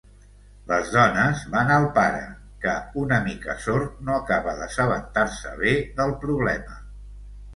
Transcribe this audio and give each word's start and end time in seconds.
Les 0.69 0.87
dones 0.93 1.41
van 1.55 1.73
al 1.73 1.83
pare, 1.97 2.23
que 2.63 2.71
una 3.03 3.19
mica 3.27 3.55
sord, 3.67 4.01
no 4.07 4.15
acaba 4.21 4.57
d'assabentar-se 4.61 5.55
bé 5.61 5.75
del 6.01 6.15
problema. 6.27 6.79